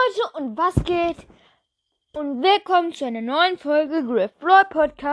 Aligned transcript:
Leute 0.00 0.30
und 0.38 0.56
was 0.56 0.74
geht? 0.84 1.26
Und 2.12 2.42
willkommen 2.42 2.92
zu 2.92 3.04
einer 3.04 3.20
neuen 3.20 3.58
Folge 3.58 4.04
Griff 4.04 4.30
Roy 4.42 4.64
Podcast. 4.68 5.10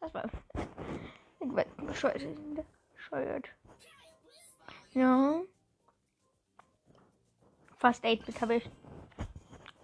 Das 0.00 0.14
war 0.14 0.24
bescheuert. 1.86 2.22
bescheuert. 2.94 3.44
Ja. 4.94 5.40
Fast 7.78 8.04
8 8.04 8.24
Bit 8.26 8.40
habe 8.40 8.56
ich. 8.56 8.70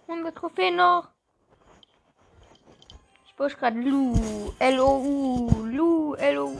100 0.07 0.35
Trophäen 0.35 0.75
noch. 0.75 1.09
Ich 3.25 3.35
push 3.35 3.55
gerade 3.57 3.79
Lu. 3.79 4.51
L-O-U. 4.59 5.65
Lu. 5.65 6.15
L-O-U. 6.15 6.57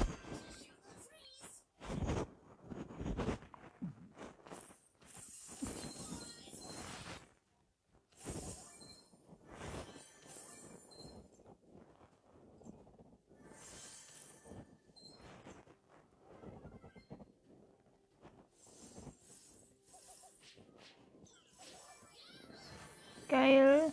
Geil. 23.44 23.92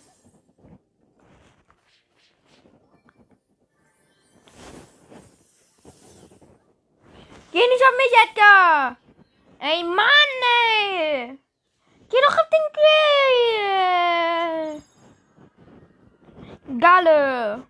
Geh 7.51 7.59
nicht 7.59 7.83
auf 7.83 7.97
mich, 7.97 8.15
Edgar! 8.29 8.97
Ey, 9.59 9.83
Mann, 9.83 10.07
ey! 10.69 11.37
Geh 12.09 12.21
doch 12.23 12.39
auf 12.39 12.49
den 12.49 12.63
Grill! 16.69 16.79
Galle! 16.79 17.67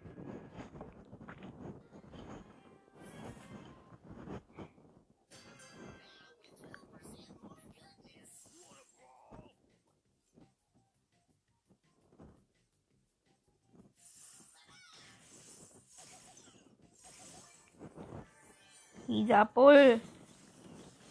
Dieser 19.11 19.45
Bull. 19.45 20.01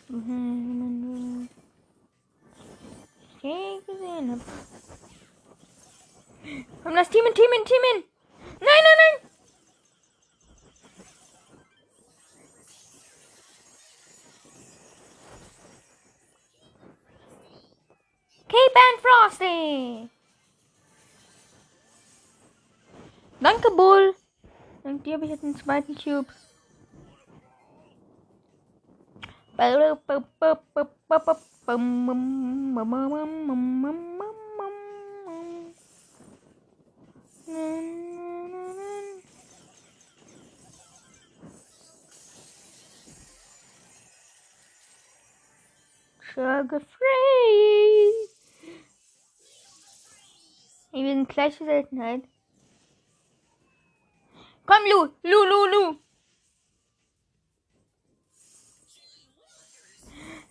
Ich 0.08 0.16
gesehen 3.86 4.32
hab. 4.32 4.40
Komm, 6.82 6.96
das 6.96 7.10
Team 7.10 7.26
in, 7.28 7.34
Team 7.34 7.52
in, 7.58 7.66
Team 7.66 7.84
in. 7.94 8.04
Nein, 8.62 8.84
nein, 8.86 8.98
nein. 9.02 9.16
Cape 18.48 18.80
and 18.88 19.00
Frosty. 19.02 20.10
Danke, 23.42 23.72
Bull. 23.72 24.16
Dank 24.84 25.04
dir 25.04 25.16
habe 25.16 25.26
ich 25.26 25.32
jetzt 25.32 25.44
einen 25.44 25.58
zweiten 25.58 25.96
Cube. 25.96 26.28
Sugar 46.34 46.80
free. 46.80 48.30
Wir 50.92 51.14
sind 51.14 51.28
gleiche 51.28 51.66
Seltenheit. 51.66 52.24
Komm, 54.66 54.78
Lu, 54.90 55.10
Lu, 55.24 55.44
Lu, 55.44 55.66
Lu. 55.66 56.09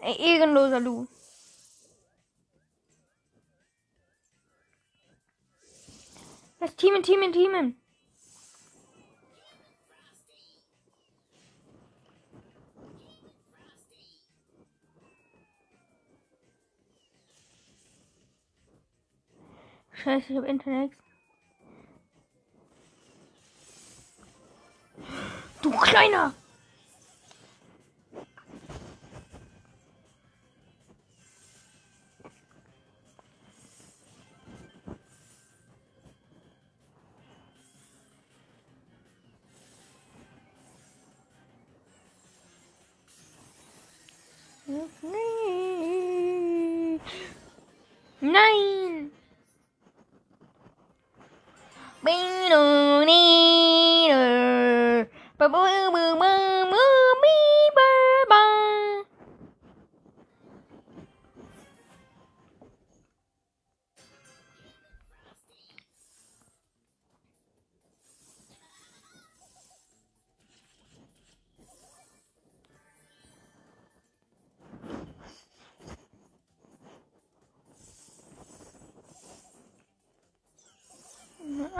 Ein 0.00 0.14
ehrenloser 0.16 0.80
Lu. 0.80 1.06
Das 6.60 6.74
Teamen, 6.76 7.02
Teamen, 7.02 7.32
Teamen. 7.32 7.80
Scheiße, 19.92 20.32
ich 20.32 20.38
hab 20.38 20.44
Internet. 20.44 20.92
Du 25.60 25.70
Kleiner! 25.70 26.34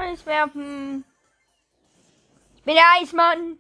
Eis 0.09 0.25
werfen. 0.25 1.05
Ich 2.57 2.63
bin 2.63 2.75
der 2.75 2.85
Eismann. 2.99 3.59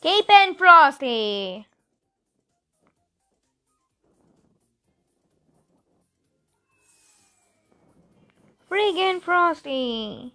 Cape 0.00 0.32
and 0.32 0.56
Frosty. 0.56 1.66
Friggin' 8.68 9.20
Frosty. 9.20 10.32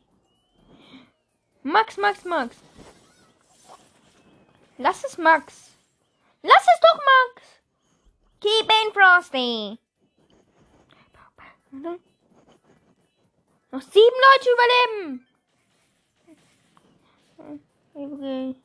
Max, 1.64 1.98
Max, 1.98 2.26
Max. 2.26 2.56
Lass 4.78 5.04
es 5.06 5.18
Max. 5.18 5.72
Lass 6.44 6.62
es 6.62 6.80
doch 6.82 7.00
Max. 7.06 7.48
Keep 8.42 8.70
in 8.70 8.94
Frosty. 8.94 9.80
Noch 13.72 13.82
sieben 13.82 14.18
Leute 14.26 14.50
überleben. 14.54 15.28
Okay. 17.94 18.56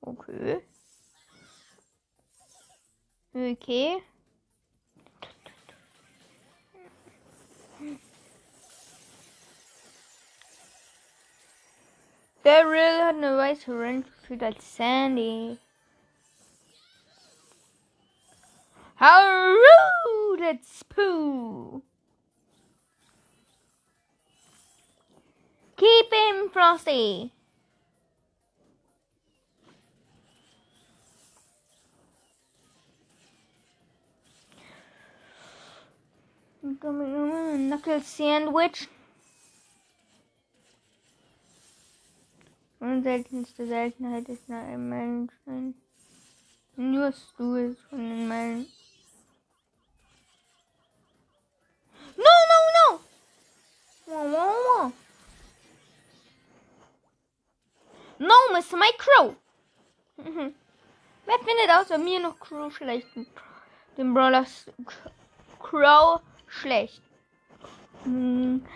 Okay. 0.00 0.62
Okay. 3.34 4.02
Daryl 12.42 13.04
hat 13.04 13.16
eine 13.16 13.36
weiße 13.36 13.70
Range 13.72 14.04
als 14.40 14.76
Sandy. 14.76 15.58
How 19.00 19.54
rude! 19.54 20.40
It's 20.40 20.82
poo. 20.82 21.82
Keep 25.76 26.12
him, 26.12 26.50
Frosty! 26.50 27.30
Knuckle 36.60 38.00
sandwich. 38.00 38.88
Und 42.80 43.04
seltenste 43.04 43.64
Seltenheit 43.64 44.28
ist 44.28 44.50
eine 44.50 44.76
Menschen. 44.76 45.80
Nur 46.74 47.12
do 47.36 47.54
ist 47.54 47.80
von 47.82 47.98
den 47.98 48.26
Menschen. 48.26 48.77
Wow. 54.20 54.92
No, 58.18 58.34
Mr. 58.52 58.76
My 58.76 58.90
Crow! 58.98 59.36
Wer 60.16 61.38
findet 61.38 61.70
außer 61.70 61.98
mir 61.98 62.18
noch 62.18 62.38
Crow 62.40 62.74
schlecht? 62.74 63.06
Den 63.96 64.12
Brawlers 64.12 64.66
Crow 65.60 66.20
schlecht. 66.48 67.00
Hm. 68.02 68.66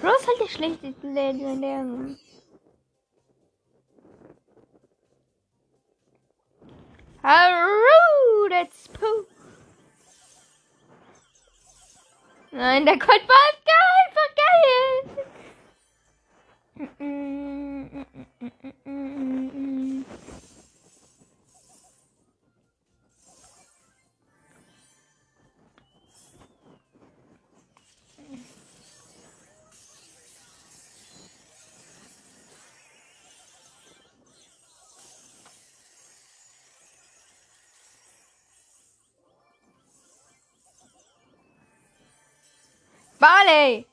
Crow 0.00 0.14
ist 0.18 0.26
halt 0.26 0.40
der 0.40 0.48
schlechteste 0.48 1.06
Legendär. 1.08 1.84
Hallo, 7.24 8.48
that's 8.50 8.88
Pooh. 8.88 9.26
Nein, 12.50 12.84
der 12.84 12.98
Colt 12.98 13.22
war 13.28 13.52
geil. 13.64 14.82
Barley! 43.22 43.86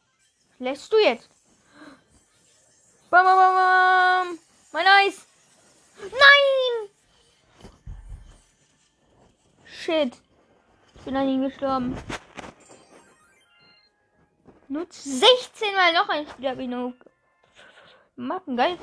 Lässt 0.58 0.92
du 0.92 0.98
jetzt? 0.98 1.30
Bam, 3.12 3.24
bam, 3.24 3.38
bam, 3.38 3.54
bam. 3.54 4.40
Mein 4.74 4.88
Eis! 4.88 5.28
Nein! 6.02 6.90
Shit. 9.66 10.18
Ich 10.96 11.02
bin 11.04 11.16
an 11.16 11.30
ihn 11.30 11.44
gestorben. 11.44 11.96
Nutzt 14.68 15.04
16 15.04 15.76
Mal 15.76 15.94
noch 15.94 16.10
ein 16.10 16.28
Spiel, 16.28 16.50
hab 16.50 16.58
ich 16.58 16.68
noch. 16.68 16.94
Machen, 18.16 18.58
geil. 18.58 18.80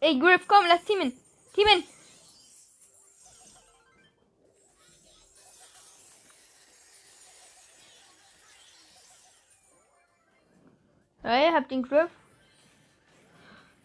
Ey, 0.00 0.18
Griff, 0.18 0.46
komm, 0.46 0.66
lass 0.66 0.84
teamen. 0.84 1.12
Teamen. 1.54 1.82
Hey, 11.22 11.50
hab 11.52 11.68
den 11.68 11.82
Griff. 11.82 12.10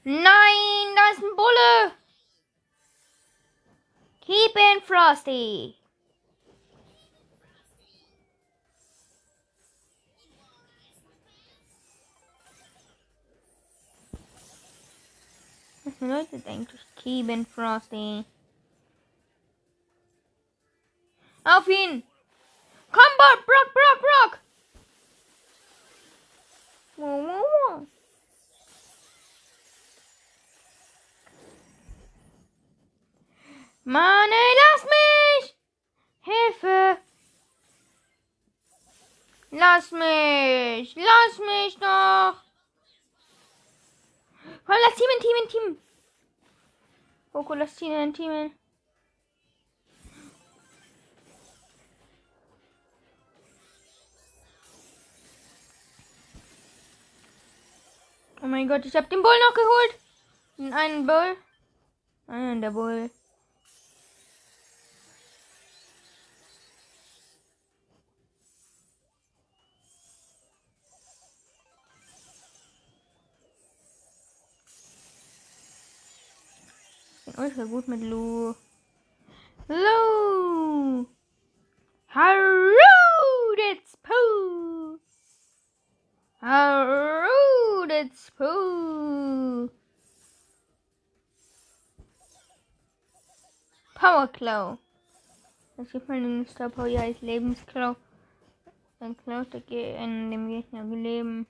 Nein, 0.03 0.95
da 0.95 1.11
ist 1.11 1.23
ein 1.23 1.35
Bulle. 1.35 1.91
Keep 4.21 4.55
in 4.55 4.81
Frosty. 4.83 5.75
Bedeutet 16.07 16.45
eigentlich 16.47 16.81
Keep 16.95 17.29
in 17.29 17.45
Frosty? 17.45 18.25
Auf 21.45 21.67
ihn! 21.67 22.03
Komm, 22.91 23.11
Brock, 23.17 23.45
Brock, 23.45 23.73
Brock, 23.73 23.99
Brock! 24.01 24.39
Mann, 33.85 34.29
ey, 34.31 34.53
lass 34.61 34.83
mich! 34.85 35.55
Hilfe! 36.21 36.97
Lass 39.51 39.91
mich! 39.91 40.95
Lass 40.95 41.39
mich 41.39 41.77
doch! 41.77 42.35
Komm, 44.65 44.77
lass 44.81 44.95
teamen, 44.95 45.19
teamen, 45.19 45.49
teamen! 45.49 45.92
Coco, 47.33 47.55
lass 47.55 47.75
teamen, 47.75 48.13
teamen. 48.13 48.51
Oh 58.43 58.45
mein 58.45 58.67
Gott, 58.67 58.85
ich 58.85 58.95
hab 58.95 59.09
den 59.09 59.23
Bull 59.23 59.31
noch 59.47 59.55
geholt. 59.55 59.99
Den 60.59 60.73
einen 60.73 61.07
Bull. 61.07 61.35
Einen 62.27 62.61
der 62.61 62.69
Bull. 62.69 63.09
Ultra 77.43 77.65
gut 77.65 77.87
mit 77.89 78.01
Lu. 78.01 78.53
Lu! 79.67 81.05
Hallo, 82.07 83.55
that's 83.57 83.97
Pooh! 84.01 84.97
Hallo, 86.41 87.85
that's 87.87 88.29
Pooh! 88.37 89.69
Power 93.95 94.27
Claw. 94.27 94.77
Das 95.75 95.91
gibt 95.91 96.07
man 96.07 96.23
den 96.23 96.47
Star 96.47 96.69
Power 96.69 96.99
als 97.01 97.21
Lebensklau. 97.21 97.97
Dann 98.99 99.17
klaut 99.17 99.51
der 99.53 99.61
Ge 99.61 99.97
in 100.01 100.31
dem 100.31 100.47
Gegner 100.47 100.83
Leben. 100.83 101.45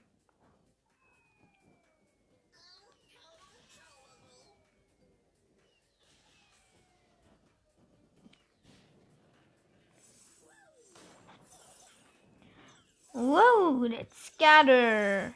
Scatter. 14.44 15.34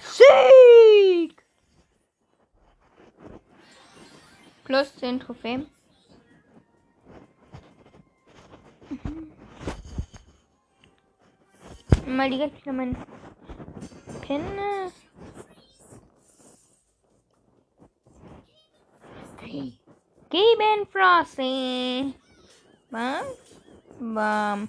Sieg! 0.00 1.36
Plus 4.64 4.96
10 4.96 5.20
Trophäen. 5.20 5.66
Mhm. 8.88 9.32
Mal 12.06 12.30
direkt 12.30 12.60
wieder 12.62 12.72
mein 12.72 12.96
Pin. 14.22 14.42
Okay. 19.36 19.78
Geben 20.30 20.86
Frosty. 20.90 22.14
Bam, 22.90 23.24
bam, 24.00 24.68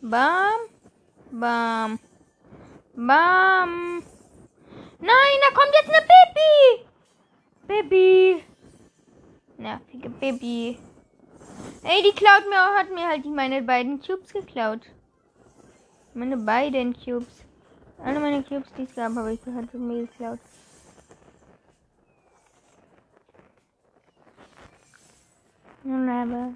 bam, 0.00 0.60
bam, 1.32 1.98
bam. 2.94 4.02
Nein, 5.00 5.40
da 5.42 5.48
kommt 5.52 5.74
jetzt 5.74 5.88
eine 5.88 6.06
Baby. 6.06 6.86
Baby. 7.66 8.44
Nervige 9.58 10.10
Baby. 10.10 10.78
Ey, 11.82 12.02
die 12.04 12.12
klaut 12.12 12.48
mir, 12.48 12.78
hat 12.78 12.90
mir 12.90 13.08
halt 13.08 13.24
meine 13.24 13.62
beiden 13.62 14.00
Cubes 14.00 14.32
geklaut. 14.32 14.82
Meine 16.14 16.36
beiden 16.36 16.92
Cubes. 16.92 17.44
Alle 17.98 18.20
meine 18.20 18.44
Cubes, 18.44 18.72
die 18.78 18.84
es 18.84 18.94
gab, 18.94 19.16
habe 19.16 19.32
ich 19.32 19.40
hat 19.44 19.74
mir 19.74 20.06
geklaut. 20.06 20.38
Never. 25.82 26.54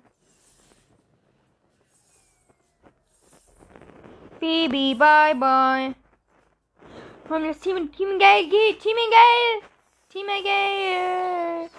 Baby, 4.44 4.92
bye 4.92 5.32
bye. 5.34 5.94
Komm, 7.26 7.44
das 7.44 7.60
Team, 7.60 7.90
Team 7.92 8.18
Gale 8.18 8.46
geht. 8.46 8.78
Team 8.78 8.96
Gale. 9.10 9.62
Team 10.10 10.26
Gale. 10.26 11.70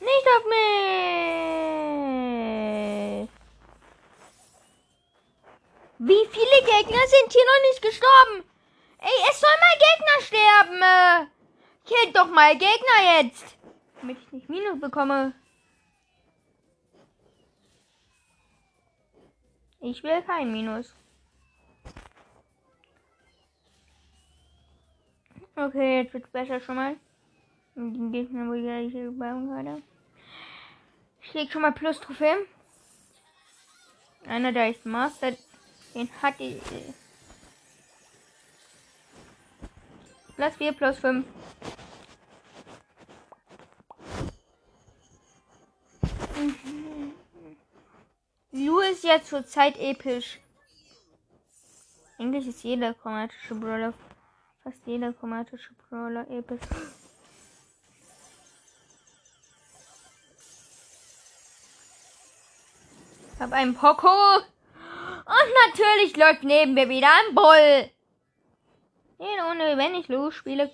Nicht 0.00 0.26
auf 0.34 0.44
mich. 0.46 0.58
Wie 6.00 6.26
viele 6.34 6.58
Gegner 6.72 7.06
sind 7.06 7.32
hier 7.32 7.46
noch 7.50 7.62
nicht 7.68 7.82
gestorben? 7.82 8.42
Ey, 8.98 9.18
es 9.30 9.38
soll 9.38 9.56
mal 9.60 9.78
Gegner 9.86 10.18
sterben. 10.26 10.82
Killt 11.84 12.16
doch 12.16 12.30
mal 12.30 12.52
Gegner 12.58 13.00
jetzt. 13.16 13.56
Damit 14.00 14.18
ich 14.18 14.32
nicht 14.32 14.48
Minus 14.48 14.80
bekomme. 14.80 15.34
Ich 19.80 20.02
will 20.02 20.20
kein 20.22 20.50
Minus. 20.50 20.96
Okay, 25.60 26.02
jetzt 26.02 26.14
wird's 26.14 26.30
besser 26.30 26.60
schon 26.60 26.76
mal. 26.76 26.96
Den 27.74 28.12
Gegnern, 28.12 28.48
wo 28.48 28.52
ich 28.52 28.92
hier 28.92 29.10
bauen 29.10 29.48
gerade. 29.48 29.82
Ich 31.20 31.34
leg 31.34 31.50
schon 31.50 31.62
mal 31.62 31.72
Plus 31.72 31.98
Trophäen. 31.98 32.38
Einer, 34.24 34.52
der 34.52 34.70
ist 34.70 34.86
Master. 34.86 35.32
Den 35.96 36.08
hatte 36.22 36.44
ich. 36.44 36.62
Plus 40.36 40.54
4, 40.54 40.72
plus 40.74 40.98
5. 41.00 41.26
Lu 48.52 48.78
ist 48.78 49.02
ja 49.02 49.20
zurzeit 49.20 49.76
episch. 49.76 50.38
Eigentlich 52.16 52.46
ist 52.46 52.62
jeder 52.62 52.94
chromatische 52.94 53.56
Brawler, 53.56 53.92
fast 54.68 54.86
jeder 54.86 55.14
chromatische 55.14 55.72
Brawler 55.88 56.28
episch. 56.30 56.60
Ich 63.32 63.40
hab 63.40 63.52
einen 63.52 63.74
Poco. 63.74 64.08
Und 64.08 65.50
natürlich 65.68 66.16
läuft 66.18 66.42
neben 66.42 66.74
mir 66.74 66.88
wieder 66.90 67.08
ein 67.08 67.34
Bull. 67.34 67.90
Nee, 69.18 69.40
ohne, 69.50 69.78
wenn 69.78 69.94
ich 69.94 70.08
Lu 70.08 70.30
spiele, 70.30 70.70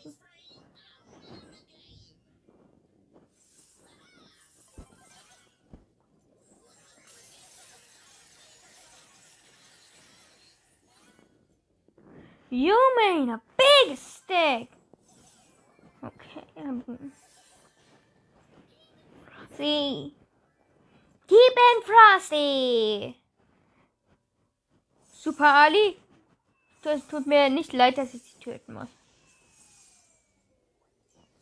You 12.55 12.79
made 12.97 13.31
a 13.31 13.41
big 13.59 13.99
stick. 13.99 14.69
Okay. 16.05 16.45
See. 19.57 20.15
Keep 21.27 21.57
it 21.57 21.85
frosty. 21.85 23.17
Super 25.13 25.47
Ali. 25.65 25.97
Es 26.85 27.05
tut 27.09 27.27
mir 27.27 27.51
nicht 27.51 27.73
leid, 27.73 27.99
dass 27.99 28.15
ich 28.15 28.23
sie 28.23 28.39
töten 28.39 28.75
muss. 28.75 28.89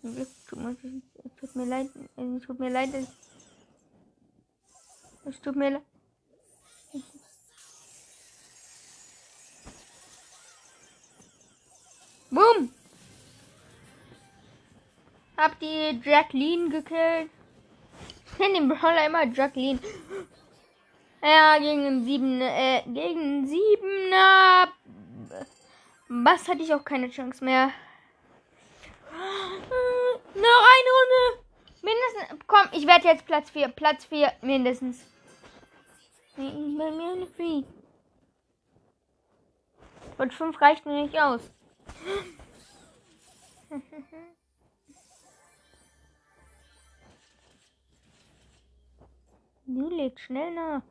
Es 0.02 0.46
tut 0.46 0.60
mir 0.60 1.66
leid. 1.66 1.90
Es 2.16 2.46
tut 2.46 2.58
mir 2.58 2.70
leid. 2.70 2.94
Es 5.26 5.40
tut 5.42 5.56
mir 5.56 5.70
leid. 5.72 5.82
Boom! 12.32 12.72
Hab 15.36 15.60
die 15.60 16.00
Jacqueline 16.02 16.70
gekillt. 16.70 17.30
Ich 18.32 18.38
nenne 18.38 18.54
den 18.54 18.68
Brawler 18.70 19.06
immer 19.06 19.26
Jacqueline. 19.26 19.78
Ja, 21.22 21.58
gegen 21.58 21.86
einen 21.86 22.04
sieben, 22.06 22.40
äh, 22.40 22.82
gegen 22.86 23.46
siebener. 23.46 24.72
Was 26.08 26.48
hatte 26.48 26.62
ich 26.62 26.72
auch 26.72 26.84
keine 26.84 27.10
Chance 27.10 27.44
mehr. 27.44 27.70
Noch 30.34 30.64
eine 30.74 30.90
Runde. 30.96 31.44
Mindestens. 31.82 32.40
Komm, 32.46 32.68
ich 32.72 32.86
werde 32.86 33.08
jetzt 33.08 33.26
Platz 33.26 33.50
4. 33.50 33.68
Platz 33.68 34.06
4 34.06 34.32
mindestens. 34.40 35.06
Bei 36.36 36.44
mir 36.44 37.12
eine 37.12 37.26
Free. 37.26 37.62
Und 40.16 40.32
5 40.32 40.58
reicht 40.62 40.86
mir 40.86 41.02
nicht 41.02 41.20
aus. 41.20 41.42
Du 49.64 49.88
legst 49.88 50.24
schnell 50.24 50.52
nach. 50.52 50.82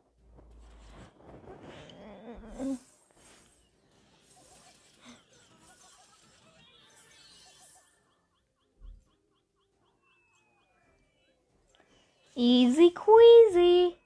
Easy 12.34 12.90
queasy. 12.90 13.96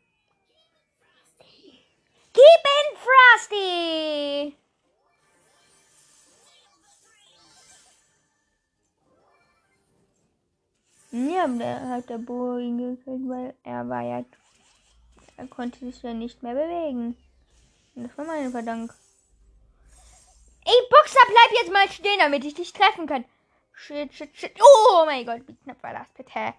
Keep 2.33 2.65
it 2.65 2.99
frosty. 2.99 4.57
Ja, 11.17 11.47
der 11.49 11.89
hat 11.89 12.11
der 12.11 12.19
Bo 12.19 12.59
ihn 12.59 12.77
gekillt, 12.77 13.27
weil 13.27 13.55
er 13.65 13.89
war 13.89 14.03
ja. 14.03 14.23
Er 15.39 15.47
konnte 15.47 15.79
sich 15.79 16.03
ja 16.03 16.13
nicht 16.13 16.43
mehr 16.43 16.53
bewegen. 16.53 17.17
Und 17.95 18.05
das 18.05 18.19
war 18.19 18.27
meine 18.27 18.51
Verdank. 18.51 18.93
Ey, 20.67 20.75
Boxer, 20.91 21.27
bleib 21.27 21.59
jetzt 21.59 21.73
mal 21.73 21.89
stehen, 21.89 22.19
damit 22.19 22.45
ich 22.45 22.53
dich 22.53 22.71
treffen 22.71 23.07
kann. 23.07 23.25
Shit, 23.73 24.13
shit, 24.13 24.37
shit. 24.37 24.61
Oh 24.61 25.07
mein 25.07 25.25
Gott, 25.25 25.41
wie 25.47 25.57
knapp 25.57 25.83
war 25.83 25.95
das 25.95 26.11
bitte? 26.11 26.53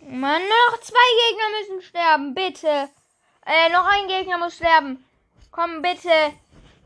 Mann, 0.00 0.42
noch 0.42 0.80
zwei 0.80 1.08
Gegner 1.22 1.60
müssen 1.60 1.82
sterben, 1.82 2.34
bitte. 2.34 2.90
Äh, 3.46 3.70
noch 3.70 3.86
ein 3.86 4.08
Gegner 4.08 4.36
muss 4.36 4.56
sterben. 4.56 5.02
Komm, 5.50 5.80
bitte. 5.80 6.34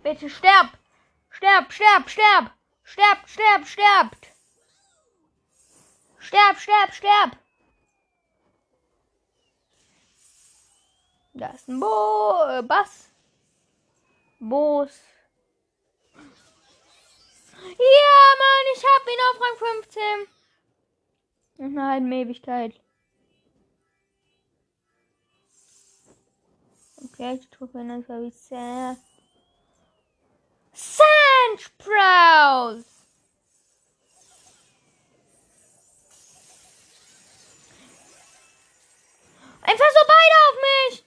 Bitte, 0.04 0.30
sterb. 0.30 0.68
Sterb, 1.30 1.72
sterb, 1.72 2.08
sterb. 2.08 2.52
Sterb, 2.84 3.28
sterb, 3.28 3.66
sterbt. 3.66 4.31
Sterb, 6.22 6.56
sterb, 6.58 6.94
sterb. 6.94 7.36
Da 11.34 11.48
ist 11.48 11.68
ein 11.68 11.80
Bo 11.80 12.44
äh, 12.48 12.62
Bass. 12.62 13.08
Boos. 14.38 15.00
Ja, 17.54 18.22
Mann, 18.40 18.66
ich 18.74 18.84
hab 18.84 19.06
ihn 19.06 19.24
auf 19.28 19.40
Rang 19.40 19.56
15. 19.82 20.02
Und 21.58 21.78
eine 21.78 21.90
halbe 21.90 22.14
Ewigkeit. 22.14 22.80
Okay, 27.04 27.34
ich 27.34 27.48
tue 27.50 27.68
mir 27.72 27.92
einfach 27.92 28.18
wie. 28.20 28.32
Sand 30.74 31.60
Sprouse! 31.60 32.84
Einfach 39.60 39.90
so 39.90 40.00
beide 40.06 40.36
auf 40.48 40.56
mich! 40.62 41.04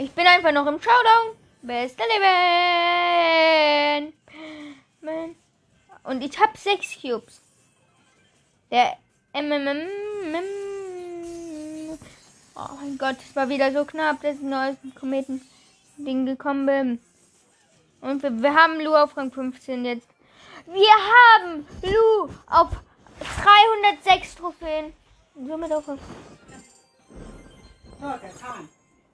Ich 0.00 0.12
bin 0.12 0.24
einfach 0.28 0.52
noch 0.52 0.66
im 0.66 0.80
Showdown. 0.80 1.36
Beste 1.60 2.04
Leben! 2.04 2.12
Und 6.04 6.22
ich 6.22 6.38
habe 6.38 6.56
sechs 6.56 7.02
Cubes. 7.02 7.40
Der 8.70 8.96
MMM. 9.32 9.88
Oh 12.54 12.68
mein 12.80 12.96
Gott, 12.96 13.16
es 13.18 13.34
war 13.34 13.48
wieder 13.48 13.72
so 13.72 13.84
knapp, 13.84 14.22
dass 14.22 14.36
ich 14.36 14.40
dem 14.40 14.94
Kometen-Ding 14.94 16.26
gekommen 16.26 16.66
bin. 16.66 17.00
Und 18.00 18.22
wir, 18.22 18.40
wir, 18.40 18.54
haben 18.54 18.80
Lu 18.80 18.94
auf 18.94 19.16
Rang 19.16 19.32
15 19.32 19.84
jetzt. 19.84 20.06
Wir 20.66 20.92
haben 20.92 21.66
Lu 21.82 22.28
auf 22.46 22.70
306 23.42 24.36
Trophäen. 24.36 24.92
Somit 25.34 25.72
auf 25.72 25.88
Rang. 25.88 25.98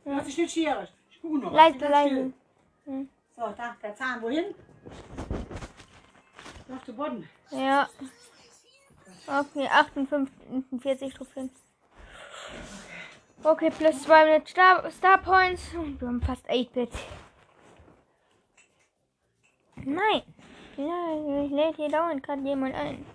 Ja. 0.05 0.17
Das 0.19 0.29
ist 0.29 0.39
nicht 0.39 0.53
schwierig. 0.53 0.91
Ich 1.11 1.21
gucke 1.21 1.39
noch. 1.39 1.53
Leise, 1.53 1.79
leise. 1.79 2.33
Hm. 2.85 3.09
So, 3.37 3.43
da, 3.57 3.77
der 3.83 3.97
Zahn. 3.97 4.23
Wohin? 4.23 4.55
Auf 6.69 6.85
den 6.85 6.97
Boden. 6.97 7.29
Ja. 7.51 7.89
Okay, 9.27 9.67
48 9.69 11.15
Trophäen. 11.15 11.51
Okay, 13.43 13.71
plus 13.71 14.03
200 14.03 14.49
Star, 14.49 14.91
Star 14.91 15.19
Points. 15.19 15.75
Und 15.75 16.01
wir 16.01 16.09
haben 16.09 16.23
fast 16.23 16.49
8-Bit. 16.49 16.93
Nein. 19.77 20.23
Ja, 20.77 21.45
ich 21.45 21.51
lädt 21.51 21.77
hier 21.77 21.89
dauernd 21.89 22.23
gerade 22.23 22.43
jemand 22.43 22.75
ein. 22.75 23.07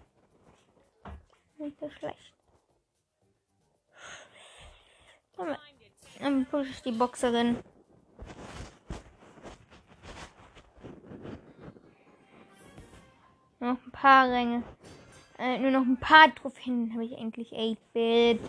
Nicht 1.57 1.79
so 1.79 1.89
schlecht. 1.89 2.33
Dann 6.19 6.45
push 6.45 6.69
ich 6.69 6.81
die 6.81 6.91
Boxerin. 6.91 7.57
Noch 13.59 13.77
ein 13.85 13.91
paar 13.91 14.29
Ränge. 14.29 14.63
Äh, 15.37 15.57
nur 15.57 15.71
noch 15.71 15.81
ein 15.81 15.97
paar 15.97 16.33
Trophäen 16.35 16.93
habe 16.93 17.05
ich 17.05 17.17
eigentlich 17.17 17.53
8-Bit. 17.53 18.41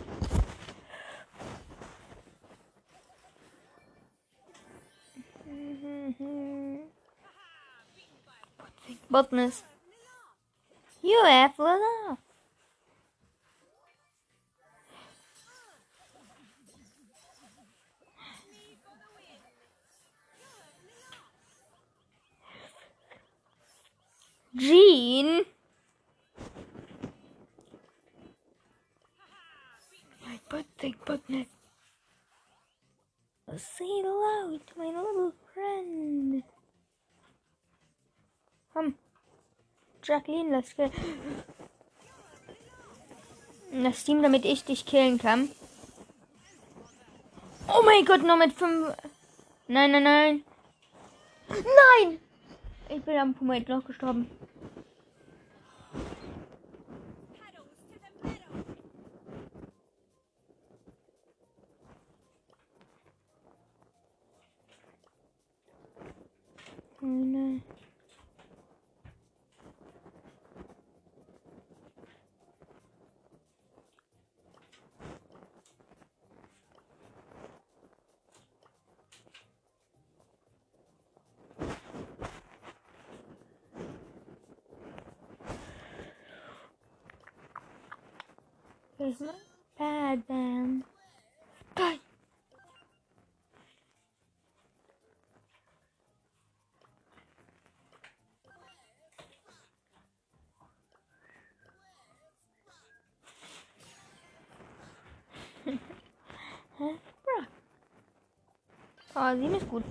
Botness. 9.09 9.63
You 11.01 11.17
have 11.25 11.59
enough. 11.59 12.19
Jean. 24.57 25.45
My 30.25 30.39
birthday 31.11 31.47
button. 33.47 33.57
Say 33.57 33.85
hello 33.85 34.57
to 34.57 34.77
my 34.77 34.85
little 34.85 35.33
friend. 35.53 36.43
Komm. 38.73 38.95
Jacqueline, 40.01 40.51
lass 40.51 40.73
killen. 40.73 40.91
Das 43.83 44.03
Team, 44.03 44.21
damit 44.21 44.45
ich 44.45 44.63
dich 44.63 44.85
killen 44.85 45.17
kann. 45.17 45.49
Oh 47.67 47.83
mein 47.85 48.05
Gott, 48.05 48.23
nur 48.23 48.37
mit 48.37 48.53
fünf. 48.53 48.93
Nein, 49.67 49.91
nein, 49.91 50.03
nein. 50.03 50.43
Nein! 51.49 52.19
Ich 52.89 53.01
bin 53.03 53.17
am 53.17 53.35
Moment 53.39 53.69
noch 53.69 53.85
gestorben. 53.85 54.29
Where's 89.01 89.19
my 89.19 89.33
bad 89.79 90.21
man? 90.29 90.83
Die! 91.75 91.99
Hä? 106.77 106.99
Bra. 107.23 107.47
Ah, 109.15 109.35
sieben 109.35 109.55
ist 109.55 109.67
gut. 109.67 109.83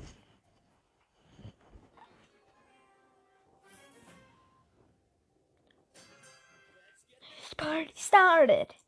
Party 7.57 7.93
started. 7.97 8.80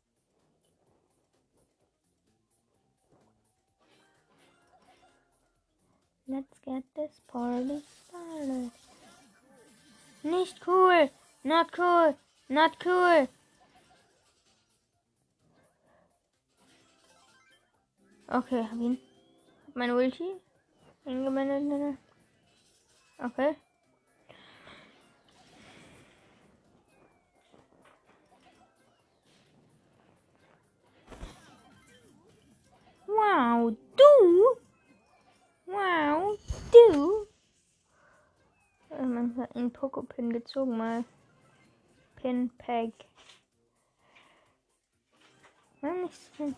Let's 6.25 6.57
get 6.65 6.83
this 6.95 7.19
party 7.27 7.83
started. 8.07 8.71
Nicht 10.23 10.61
cool. 10.61 11.09
Not 11.43 11.73
cool. 11.73 12.15
Not 12.47 12.79
cool. 12.79 13.27
Okay, 18.31 18.63
hab 18.63 18.79
ihn. 18.79 18.97
Hab 19.67 19.75
meine 19.75 19.95
Ulti. 19.95 20.39
Eingeblendet. 21.05 21.97
Okay. 23.19 23.55
Wow, 33.07 33.75
du? 33.97 34.62
Wow, 35.73 36.37
du? 36.71 37.27
Man 38.91 39.35
hat 39.37 39.55
einen 39.55 39.73
Pokopin 39.73 40.31
gezogen 40.31 40.77
mal. 40.77 41.03
Pin 42.15 42.51
Peg. 42.59 42.93
Mann, 45.81 46.05
ich 46.05 46.37
bin. 46.37 46.55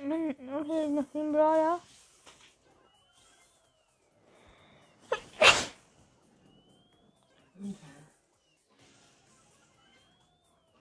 Mann, 0.00 0.30
okay, 0.30 0.88
noch 0.88 1.06
den 1.12 1.30
Brawler. 1.30 1.80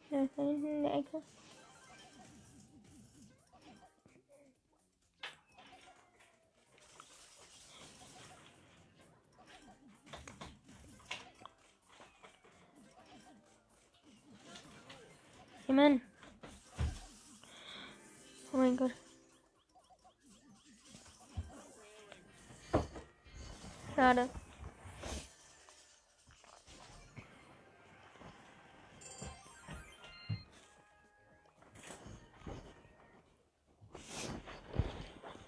Da 0.10 0.18
hinten 0.18 0.66
in 0.66 0.84
der 0.84 0.96
Ecke. 0.96 1.22
Mann. 15.74 16.02
Oh 18.54 18.58
mein 18.58 18.78
Gott. 18.78 18.92
Schade. 23.96 24.30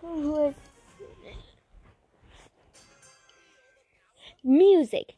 Gut. 0.02 0.56
Music. 4.44 5.16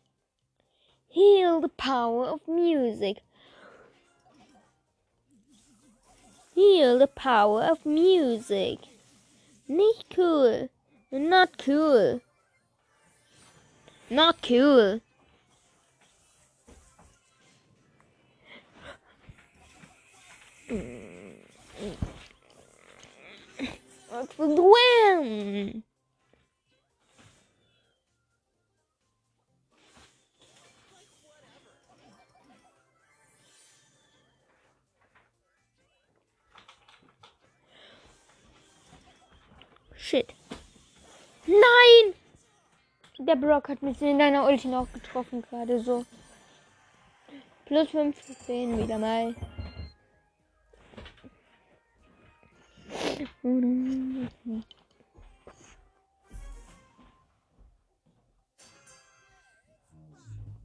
Heal 1.08 1.62
the 1.62 1.70
power 1.70 2.26
of 2.26 2.46
music. 2.46 3.20
Feel 6.58 6.98
the 6.98 7.06
power 7.06 7.62
of 7.65 7.86
music. 7.86 8.80
Nicht 9.67 10.06
cool. 10.10 10.70
Not 11.12 11.56
cool. 11.60 12.20
Not 14.10 14.41
cool. 14.41 15.00
What's 24.10 24.36
the 24.36 24.74
win? 25.13 25.84
Shit. 40.10 40.34
Nein! 41.46 42.13
Der 43.20 43.36
Brock 43.36 43.67
hat 43.67 43.82
mich 43.82 44.02
in 44.02 44.17
deiner 44.17 44.48
Ulti 44.48 44.70
noch 44.70 44.88
getroffen 44.93 45.41
gerade 45.41 45.82
so. 45.82 46.06
Plus 47.65 47.89
15 47.89 48.78
wieder 48.78 48.98
mal. 49.00 49.36
Ich 53.12 53.28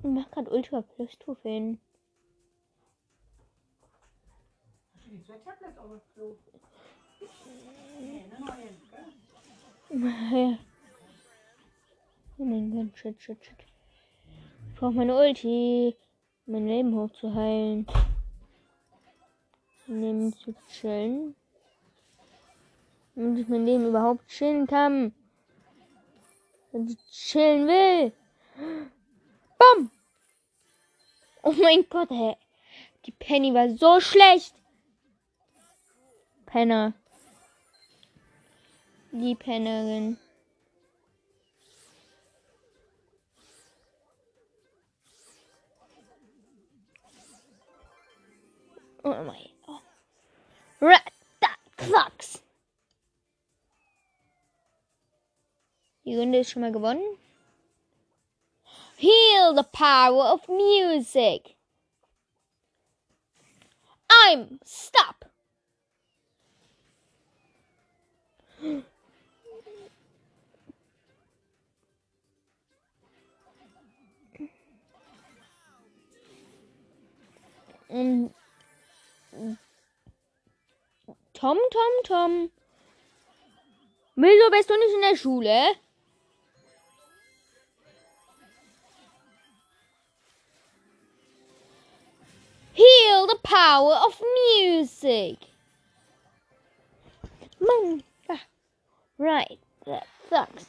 mach 0.05 0.31
grad 0.31 0.49
Ultra 0.53 0.83
Plus 0.83 1.19
Trophäen. 1.19 1.81
Hast 4.95 5.07
du 5.07 5.11
die 5.11 5.25
zwei 5.25 5.39
Tablets 5.39 5.79
auf 5.79 5.91
dem 5.91 6.01
Klo? 6.15 6.37
Nee, 8.01 8.25
ne, 8.25 8.39
ne 8.39 8.45
neuen, 8.45 8.83
gell? 8.91 9.22
Oh 9.95 9.99
mein 12.39 12.91
shit, 12.95 13.21
shit, 13.21 13.45
shit. 13.45 13.57
Ich 14.69 14.75
brauch 14.77 14.91
meine 14.91 15.15
Ulti, 15.15 15.95
um 16.47 16.53
mein 16.55 16.67
Leben 16.67 16.95
hochzuheilen. 16.95 17.87
Leben 19.87 20.33
zu 20.33 20.55
chillen. 20.67 21.37
Damit 23.15 23.41
ich 23.41 23.49
mein 23.49 23.67
Leben 23.67 23.87
überhaupt 23.87 24.27
chillen 24.29 24.67
kann. 24.67 25.15
Wenn 26.71 26.89
ich 26.89 26.97
chillen 27.11 27.67
will. 27.67 28.13
Bam! 29.59 29.91
Oh 31.43 31.53
mein 31.53 31.85
Gott, 31.91 32.09
hä. 32.09 32.37
Die 33.05 33.13
Penny 33.13 33.53
war 33.53 33.69
so 33.77 34.01
schlecht. 34.01 34.55
Penner. 36.47 36.95
Die 39.15 39.35
Pennerin. 39.35 40.17
Oh 49.05 49.11
mein 49.11 49.51
Gott. 49.67 49.83
Rat, 50.81 51.13
that 51.41 51.59
sucks. 51.79 52.41
Die 56.07 56.17
Runde 56.17 56.39
ist 56.39 56.51
schon 56.51 56.63
mal 56.63 56.73
gewonnen. 56.73 57.19
Heal 58.97 59.55
the 59.55 59.65
power 59.73 60.33
of 60.33 60.49
music. 60.49 61.57
I'm 64.09 64.59
stop. 64.65 65.27
Und 77.93 78.35
Tom, 81.35 81.59
Tom, 81.71 81.93
Tom. 82.05 82.51
Wieso 84.15 84.51
bist 84.51 84.71
du 84.71 84.79
nicht 84.79 84.95
in 84.95 85.01
der 85.03 85.17
Schule? 85.17 85.75
Heal 92.73 93.27
the 93.29 93.39
power 93.43 94.01
of 94.07 94.23
music. 94.57 95.37
Right, 99.19 99.59
that 99.85 100.07
sucks. 100.31 100.67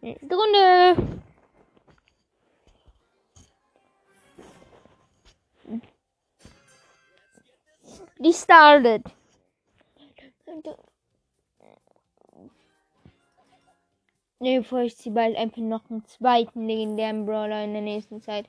Nächste 0.00 0.34
Runde. 0.34 1.22
Die 8.24 8.32
started. 8.32 9.02
Nee, 14.38 14.58
bevor 14.58 14.82
ich 14.82 14.94
sie 14.94 15.10
bald 15.10 15.36
einfach 15.36 15.62
noch 15.62 15.90
einen 15.90 16.04
zweiten 16.04 16.68
legendären 16.68 17.26
Brawler 17.26 17.64
in 17.64 17.72
der 17.72 17.82
nächsten 17.82 18.20
Zeit. 18.20 18.48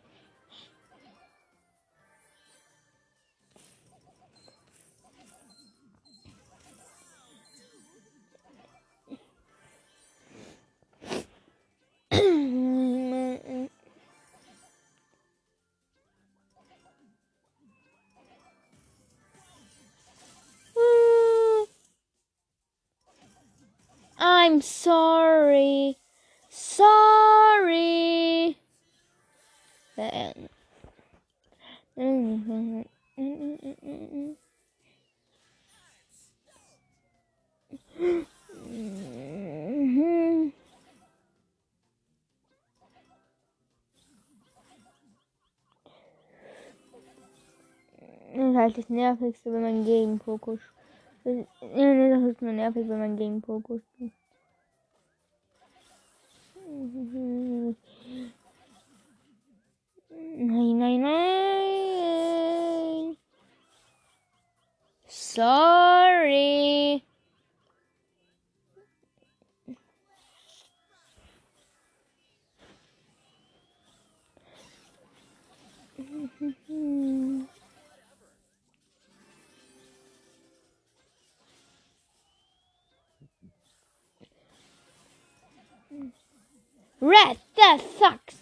I'm 24.26 24.62
sorry. 24.62 25.98
Sorry. 26.50 28.56
Das 29.98 30.34
ist 48.36 48.56
halt 48.56 48.78
das 48.78 48.90
Nervigste, 48.90 49.52
wenn 49.52 49.62
man 49.62 49.84
gegen 49.84 50.18
Poco 50.18 50.58
das 51.24 52.24
ist 52.32 52.42
nur 52.42 52.52
nervig, 52.52 52.88
wenn 52.90 53.00
man 53.00 53.18
gegen 53.18 53.42
Poco 53.42 53.80
spielt. 53.80 54.12
Nein, 60.36 60.78
nein, 60.80 61.02
nein. 61.02 61.44
Sorry. 65.08 67.04
Red, 87.04 87.38
that 87.58 87.82
sucks. 88.00 88.38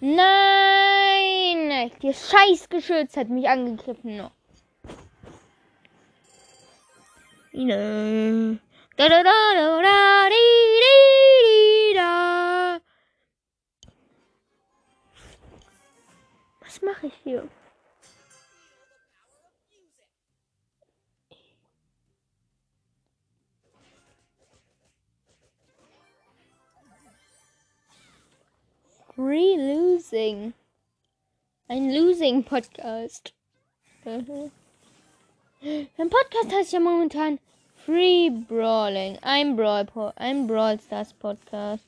Nein, 0.00 1.90
das 2.00 2.30
Scheißgeschütz 2.30 3.14
hat 3.14 3.28
mich 3.28 3.46
angegriffen 3.46 4.16
noch. 4.16 4.30
Ine. 7.52 8.58
Da 8.96 9.06
da 9.06 9.22
da 9.22 9.54
da 9.54 9.82
da 9.82 10.28
di, 10.30 10.34
di, 10.80 10.96
di, 11.44 11.94
da. 11.94 12.80
Was 16.60 16.80
mache 16.80 17.08
ich 17.08 17.14
hier? 17.22 17.46
Free 29.14 29.56
Losing. 29.58 30.54
Ein 31.68 31.92
Losing 31.94 32.42
Podcast. 32.42 33.34
Mhm. 34.06 34.50
Mein 35.98 36.08
Podcast 36.08 36.50
heißt 36.50 36.72
ja 36.72 36.80
momentan 36.80 37.38
Free 37.84 38.30
Brawling. 38.30 39.18
Ein 39.20 39.54
Brawl, 39.54 39.86
ein 40.16 40.46
Brawl 40.46 40.80
Stars 40.80 41.12
Podcast. 41.12 41.84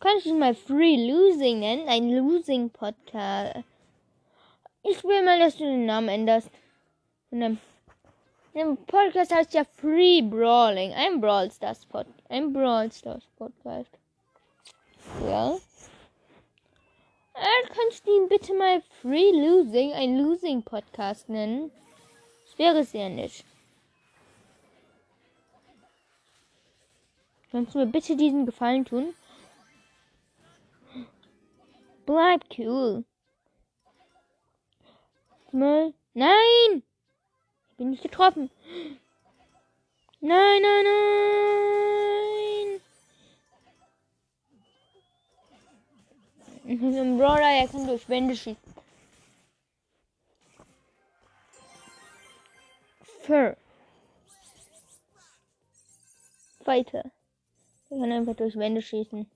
Kann 0.00 0.18
ich 0.18 0.26
ihn 0.26 0.40
mal 0.40 0.56
Free 0.56 0.96
Losing 1.08 1.60
nennen? 1.60 1.88
Ein 1.88 2.10
Losing 2.10 2.70
Podcast. 2.70 3.62
Ich 4.82 5.04
will 5.04 5.24
mal, 5.24 5.38
dass 5.38 5.56
du 5.56 5.62
den 5.62 5.86
Namen 5.86 6.08
änderst. 6.08 6.50
Und 7.30 7.40
dann, 7.40 7.60
der 8.52 8.76
Podcast 8.88 9.32
heißt 9.32 9.54
ja 9.54 9.62
Free 9.64 10.22
Brawling. 10.22 10.92
Ein 10.92 11.20
Brawl 11.20 11.52
Stars 11.52 11.86
Pod, 11.86 12.06
ein 12.28 12.52
Brawl 12.52 12.90
Stars 12.90 13.22
Podcast. 13.36 13.92
Ja. 15.24 15.56
Kannst 17.74 18.06
du 18.06 18.16
ihn 18.16 18.28
bitte 18.28 18.54
mal 18.54 18.82
Free 19.02 19.30
Losing, 19.32 19.92
ein 19.92 20.18
Losing 20.18 20.62
Podcast 20.62 21.28
nennen? 21.28 21.70
Das 22.44 22.58
wäre 22.58 22.84
sehr 22.84 23.08
nett. 23.08 23.44
Kannst 27.50 27.74
du 27.74 27.78
mir 27.78 27.86
bitte 27.86 28.16
diesen 28.16 28.46
Gefallen 28.46 28.84
tun? 28.84 29.14
Bleib 32.04 32.44
cool. 32.58 33.04
Nein! 35.52 36.82
bin 37.76 37.92
ich 37.92 38.02
getroffen. 38.02 38.50
Nein, 40.20 40.62
nein, 40.62 40.84
nein. 40.84 42.35
Ein 46.68 47.16
Brawler, 47.16 47.60
er 47.60 47.68
kann 47.68 47.86
durch 47.86 48.08
Wände 48.08 48.34
schießen. 48.34 48.56
Fur. 53.22 53.56
Weiter. 56.64 57.04
Er 57.88 57.98
kann 57.98 58.10
einfach 58.10 58.34
durch 58.34 58.56
Wände 58.56 58.82
schießen. 58.82 59.30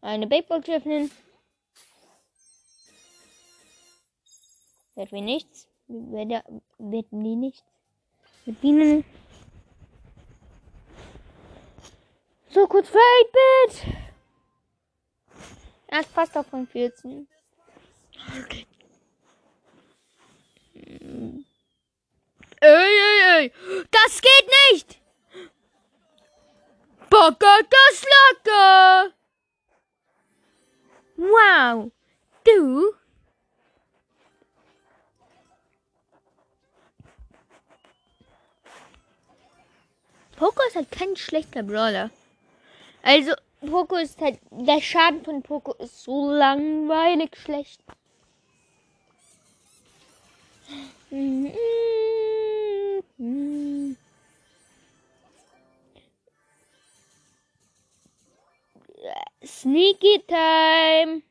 Eine 0.00 0.26
Bakebox 0.26 0.68
öffnen. 0.68 1.12
Wird 4.96 5.12
wie 5.12 5.20
nichts. 5.20 5.68
Wird, 5.86 6.44
wird 6.78 7.12
nie 7.12 7.36
nichts. 7.36 7.62
Mit 8.46 8.60
Bienen. 8.60 9.04
So 12.50 12.66
kurz 12.66 12.88
für 12.88 12.98
8-Bit. 12.98 14.03
Er 15.94 16.00
hat 16.00 16.06
fast 16.06 16.36
auf 16.36 16.48
von 16.48 16.66
14. 16.66 17.28
Ey, 20.74 21.44
ey, 22.60 23.20
ey. 23.36 23.52
Das 23.92 24.20
geht 24.20 24.50
nicht. 24.72 25.00
Bocker, 27.08 27.60
das 27.70 28.04
locker. 28.12 29.12
Wow. 31.16 31.92
Du? 32.42 32.94
Poco 40.36 40.60
ist 40.66 40.74
halt 40.74 40.90
kein 40.90 41.14
schlechter 41.14 41.62
Brawler. 41.62 42.10
Also, 43.04 43.34
Poco 43.70 43.96
ist 43.96 44.20
halt, 44.20 44.38
der 44.50 44.80
Schaden 44.80 45.24
von 45.24 45.42
Poco 45.42 45.72
ist 45.74 46.02
so 46.04 46.30
langweilig 46.30 47.36
schlecht. 47.36 47.80
Sneaky 59.44 60.22
Time. 60.26 61.22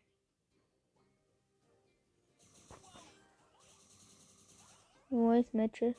Voice 5.10 5.54
Matches. 5.54 5.96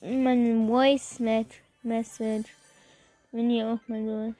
Mein 0.00 0.68
Voice 0.68 1.18
Message. 1.86 2.50
Wenn 3.32 3.50
ihr 3.50 3.66
auch 3.66 3.88
mal 3.88 4.04
so. 4.04 4.34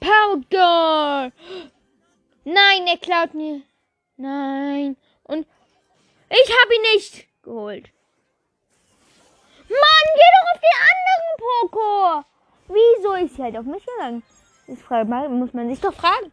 Powder! 0.00 1.32
Nein, 2.44 2.86
er 2.86 2.98
klaut 2.98 3.34
mir. 3.34 3.62
Nein. 4.16 4.96
Und 5.24 5.46
ich 6.30 6.50
habe 6.62 6.74
ihn 6.74 6.82
nicht 6.94 7.26
geholt. 7.42 7.90
Mann, 9.68 10.06
geh 10.14 10.30
doch 10.34 10.54
auf 10.54 10.60
den 10.60 10.78
anderen 10.92 11.24
Poko. 11.38 12.24
Wieso 12.68 13.14
ist 13.14 13.36
sie 13.36 13.42
halt 13.42 13.56
auf 13.56 13.64
mich 13.64 13.84
gegangen? 13.84 14.22
Das 14.66 15.30
muss 15.30 15.52
man 15.52 15.68
sich 15.68 15.80
doch 15.80 15.94
fragen. 15.94 16.32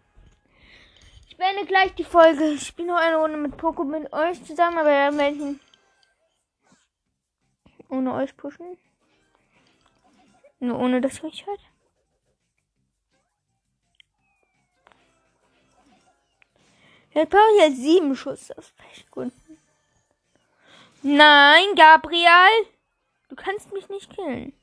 Ich 1.29 1.37
beende 1.37 1.65
gleich 1.65 1.93
die 1.95 2.03
Folge. 2.03 2.45
Ich 2.51 2.67
spiele 2.67 2.89
noch 2.89 2.97
eine 2.97 3.17
Runde 3.17 3.37
mit 3.37 3.57
Poko 3.57 3.83
mit 3.83 4.11
euch 4.13 4.43
zusammen, 4.43 4.77
aber 4.77 4.89
dann 4.89 5.17
werde 5.17 5.35
ich 5.35 5.72
ohne 7.93 8.13
euch 8.13 8.35
pushen. 8.35 8.77
Nur 10.59 10.79
ohne, 10.79 11.01
dass 11.01 11.21
mich 11.21 11.45
hört. 11.45 11.59
Jetzt 17.13 17.29
brauche 17.29 17.51
ich 17.55 17.61
jetzt 17.61 17.77
sieben 17.77 18.15
Schuss. 18.15 18.49
Echt 18.91 19.11
gut. 19.11 19.31
Nein, 21.03 21.75
Gabriel. 21.75 22.67
Du 23.29 23.35
kannst 23.35 23.71
mich 23.71 23.87
nicht 23.89 24.09
killen. 24.09 24.53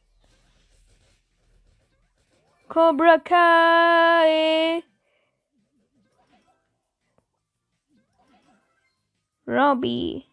Cobra 2.69 3.19
Kai. 3.19 4.83
Robbie. 9.47 10.30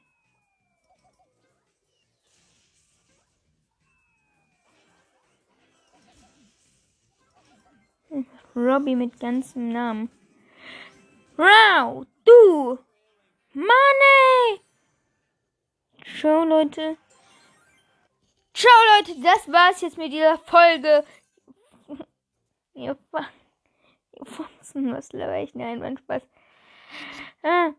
Robbie 8.57 8.95
mit 8.95 9.19
ganzem 9.19 9.69
Namen. 9.69 10.09
Wow, 11.37 12.05
du! 12.25 12.79
Money! 13.53 14.61
Ciao, 16.19 16.43
Leute. 16.43 16.97
Ciao, 18.55 18.71
Leute. 18.97 19.21
Das 19.21 19.51
war's 19.51 19.81
jetzt 19.81 19.99
mit 19.99 20.11
dieser 20.11 20.39
Folge. 20.39 21.03
Ihr 22.73 22.97
Fuchsen, 24.23 24.91
was 24.91 25.13
laber 25.13 25.39
ich? 25.39 25.53
Nein, 25.53 25.79
mein 25.79 25.97
Spaß. 25.97 26.23
Ah. 27.43 27.73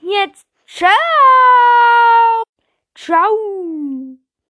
Jetzt 0.00 0.46
ciao! 0.66 0.92
Ciao! 2.94 4.21